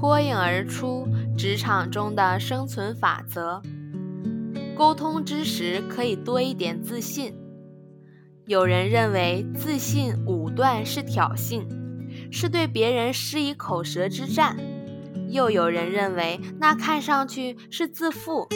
[0.00, 3.60] 脱颖而出职场中的生存法则。
[4.74, 7.34] 沟通之时可以多一点自信。
[8.46, 11.66] 有人认为自信武断是挑衅，
[12.32, 14.56] 是对别人施以口舌之战；
[15.28, 18.48] 又有人认为那看上去是自负，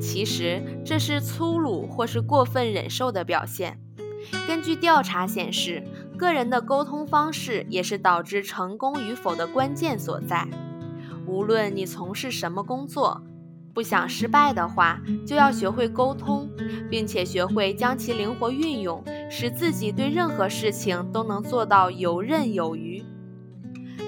[0.00, 3.78] 其实这是粗鲁或是过分忍受的表现。
[4.48, 5.84] 根据调查显示，
[6.16, 10.48] 个人的沟通方式也是导致成功与否的关键所在。
[11.30, 13.22] 无论你从事什么工作，
[13.72, 16.50] 不想失败的话，就要学会沟通，
[16.90, 23.00] 并且学会将其灵活运用，使自己对任何事情都能做到游刃有余。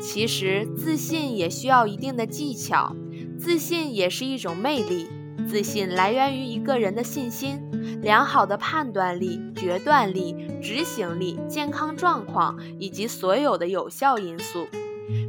[0.00, 2.96] 其实，自信也需要一定的技巧，
[3.38, 5.06] 自信也是一种魅力。
[5.46, 7.60] 自信来源于一个人的信心、
[8.02, 14.66] 良好的判断力、决断力、执行力、健康状况以及所有的有效因素。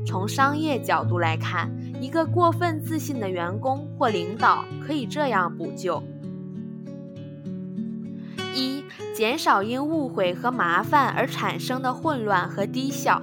[0.06, 6.02] 从商业角度来看，一个过分自信的员工或领导可以这样补救：
[8.56, 8.84] 一、
[9.16, 13.22] 减少因误会和麻烦而产生的混乱和低效；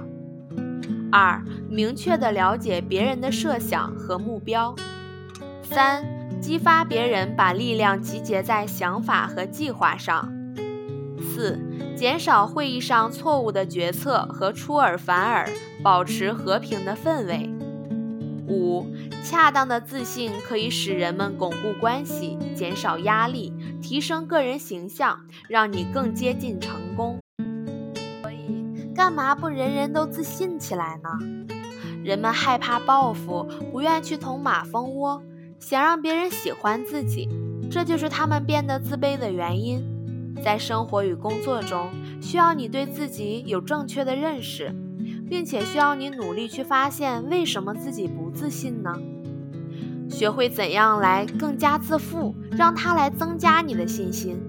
[1.11, 4.75] 二、明确地了解别人的设想和目标；
[5.63, 6.17] 三。
[6.41, 10.33] 激发别人把力量集结在想法和计划上。
[11.21, 11.59] 四、
[11.97, 15.51] 减少会议上错误的决策和出尔反尔，
[15.83, 17.51] 保持和平的氛围。
[18.49, 18.87] 五、
[19.23, 27.19] 恰当的自信可以使人们巩固关系，减少压力，提升个人形象，让你更接近成功。
[28.23, 31.09] 所以，干嘛不人人都自信起来呢？
[32.03, 35.23] 人们害怕报复，不愿去捅马蜂窝。
[35.59, 37.29] 想让别人喜欢自己，
[37.71, 39.85] 这就是他们变得自卑的原因。
[40.43, 41.89] 在生活与工作中，
[42.23, 44.73] 需要你对自己有正确的认识，
[45.29, 48.95] 并且需要你努力去发现为什么自己不自信呢？
[50.11, 54.41] 学会怎样来更加自负，让它来增加你的信心。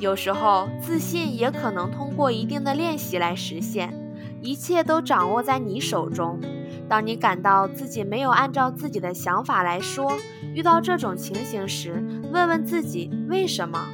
[0.00, 3.94] 有时候，自信也可能通过一定的练习来实现，
[4.42, 6.40] 一切都掌握在你手中。
[6.88, 10.12] 当你感到自己没有按照自己的想法来说，
[10.54, 13.88] 遇到这种情形时，问问自己为什么。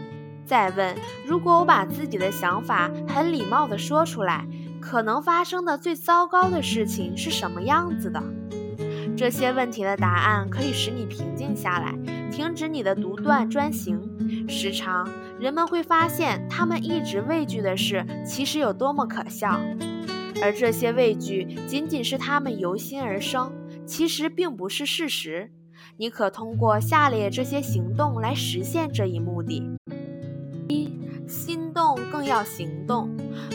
[0.44, 4.46] 再问：如果我把自己的想法很礼貌地说出来，
[4.82, 8.20] 可能发生的最糟糕的事情是什么样子的？
[9.16, 11.96] 这些问题的答案可以使你平静下来，
[12.30, 14.00] 停止你的独断专行。
[14.48, 19.60] 时常，人们会发现，他们一直畏惧的事其实有多么可笑。
[20.42, 23.52] 而这些畏惧仅仅是他们由心而生，
[23.86, 25.52] 其实并不是事实。
[25.96, 29.62] 你可通过下列这些行动来实现这一目的：
[30.68, 30.90] 一、
[31.32, 33.08] 心动更要行动。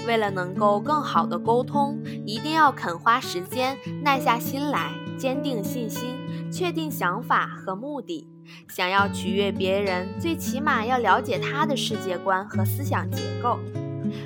[0.07, 6.16] 为了能够更好的沟通，一定要肯花时间、耐下心来，坚定信心，
[6.51, 8.27] 确定想法和目的。
[8.67, 13.59] 想要取悦别人，最起码要了解他的世界观和思想结构。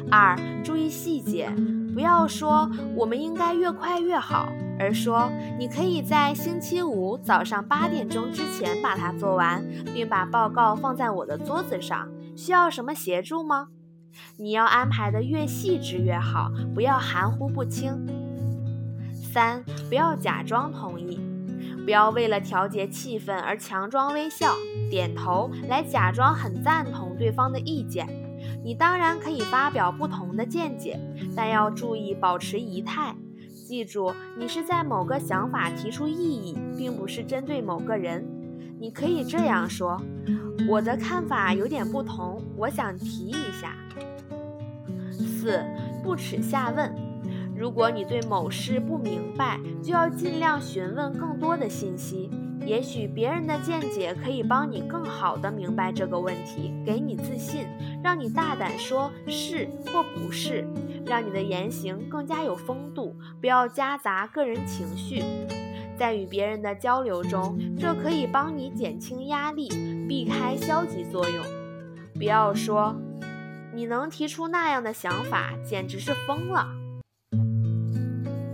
[0.10, 1.52] 二、注意细节。
[1.94, 4.48] 不要说我们应该越快越好，
[4.80, 5.30] 而说
[5.60, 9.62] 你可以在星期五早上八点钟之前把它做完，
[9.94, 12.08] 并把报告放在我的桌子上。
[12.42, 13.68] 需要什么协助吗？
[14.38, 17.94] 你要安排的越细致越好，不要含糊不清。
[19.14, 21.20] 三，不要假装同意，
[21.86, 24.56] 不要为了调节气氛而强装微笑、
[24.90, 28.08] 点头来假装很赞同对方的意见。
[28.64, 31.00] 你当然可以发表不同的见解，
[31.36, 33.16] 但要注意保持仪态。
[33.68, 38.28] 记住，你是在某个想法提出异议，并不是针对某个人。
[38.82, 40.02] 你可以这样说
[40.68, 43.76] ：“我的看法有点不同，我想提一下。”
[45.14, 45.64] 四，
[46.04, 46.92] 不耻下问。
[47.56, 52.32] 如果你对某事不明白，就要尽量询问更多的信息。
[52.66, 57.68] 也许别人的见解可以帮你更好地明白这个问题，给你自信，
[58.04, 60.66] 让你大胆说是或不是，
[61.06, 63.16] 让你的言行更加有风度。
[63.40, 65.24] 不要夹杂个人情绪，
[66.02, 69.70] 在与别人的交流中，这可以帮你减轻压力，
[70.10, 71.46] 避开消极作用。
[72.16, 73.00] 不要说
[73.76, 76.68] 你能提出那样的想法，简直是疯了，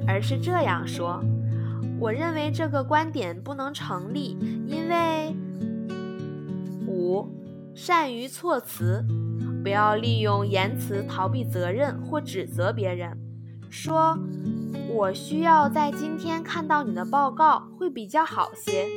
[0.06, 1.24] 而是这样说。
[2.02, 5.34] 我认为这个观点不能成立，因为
[6.86, 7.30] 五，
[7.74, 9.06] 善于措辞，
[9.64, 13.18] 不要利用言辞逃避责任或指责别人。
[13.70, 14.20] 说，
[14.98, 18.88] 我需要在今天看到你的报告会比较好些，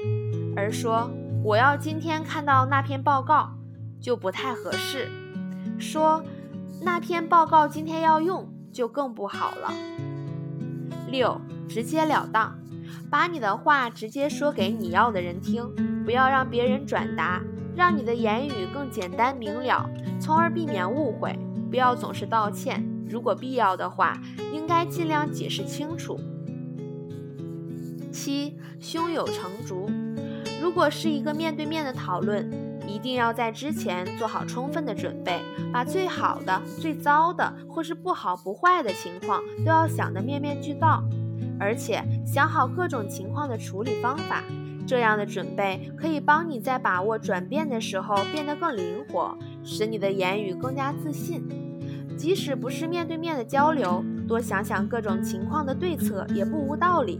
[0.56, 1.10] 而说
[1.44, 3.50] 我要今天看到那篇报告
[4.00, 5.10] 就不太合适。
[5.78, 6.24] 说，
[6.80, 9.70] 那篇报告今天要用就更不好了。
[11.08, 11.38] 六，
[11.68, 12.58] 直截了当。
[13.10, 15.70] 把你的话直接说给你要的人听，
[16.06, 17.42] 不要让别人转达，
[17.76, 19.84] 让你的言语更简单明了，
[20.18, 21.38] 从而避免误会。
[21.68, 24.16] 不要总是道歉，如果必要的话，
[24.54, 26.18] 应该尽量解释清楚。
[28.12, 29.90] 七，胸有成竹。
[30.62, 32.48] 如果是一个面对面的讨论，
[32.86, 35.40] 一定要在之前做好充分的准备，
[35.72, 41.02] 把最好的、最糟的，或是不好不坏的情况都要想得面面俱到。
[41.58, 44.42] 而且想好各种情况的处理方法，
[44.86, 51.69] 这样的准备可以帮你在把握转变的时候变得更灵活，使你的言语更加自信。
[52.16, 57.18] 即使不是面对面的交流，多想想各种情况的对策也不无道理。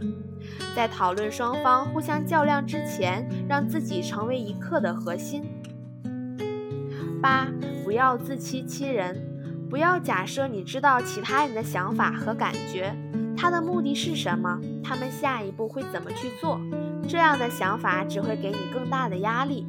[0.75, 5.43] 在讨论双方互相较量之前，让自己成为一刻的核心。
[7.21, 7.47] 八，
[7.83, 9.15] 不要自欺欺人，
[9.69, 12.95] 不要假设你知道其他人的想法和感觉。
[13.37, 14.59] 他的目的是什么？
[14.83, 16.59] 他们下一步会怎么去做？
[17.07, 19.65] 这样的想法只会给你更大的压力，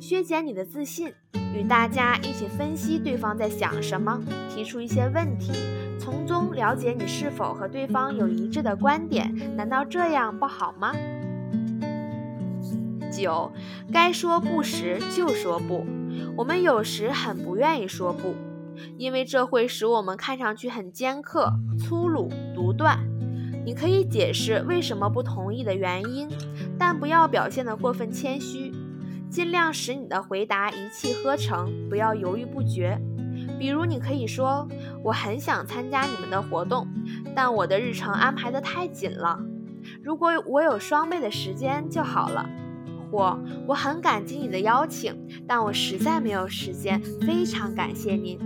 [0.00, 1.12] 削减你的自信。
[1.54, 5.52] 与大家一起分析对方在想什么，提出一些问题，
[5.98, 9.34] 从中了解你是否和对方有一致的观点。
[9.56, 10.92] 难道这样不好吗？
[13.12, 13.50] 九，
[13.92, 15.84] 该说不时就说不。
[16.36, 18.34] 我们有时很不愿意说不。
[18.96, 22.98] 因为这会使我们看上去很尖刻、粗鲁、独断。
[23.62, 26.26] 你可以解释为什么不同意的原因，
[26.78, 28.72] 但不要表现得过分谦虚，
[29.30, 33.00] 尽量使你的回答一气呵成，不要犹豫不决。
[33.58, 34.66] 比如，你可以说
[35.04, 36.86] ：“我很想参加你们的活动，
[37.34, 39.38] 但我的日程安排得太紧了。
[40.02, 42.48] 如果我有双倍的时间就好了。”
[43.10, 43.36] 或
[43.66, 45.16] “我很感激你的邀请，
[45.46, 48.38] 但我实在没有时间，非常感谢您。”